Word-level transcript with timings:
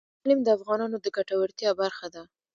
اقلیم 0.19 0.39
د 0.43 0.49
افغانانو 0.57 0.97
د 1.01 1.07
ګټورتیا 1.17 1.71
برخه 1.81 2.07
ده. 2.13 2.23